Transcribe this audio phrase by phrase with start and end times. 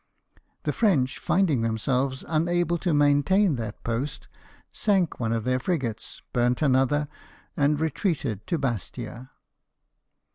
[0.63, 3.83] The French, finding themselves unable to maintain F 2 68 LIFE OF NELSON.
[3.83, 4.27] t.hat post,
[4.83, 7.07] sank one of their frigates, burnt another,
[7.55, 9.29] and retreated to Bastia.